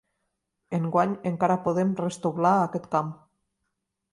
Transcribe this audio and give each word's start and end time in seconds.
Enguany 0.77 1.13
encara 1.31 1.57
podem 1.67 1.91
restoblar 2.01 2.55
aquest 2.63 2.89
camp. 2.97 3.13